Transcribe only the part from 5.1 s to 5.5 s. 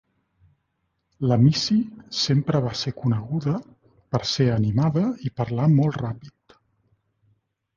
i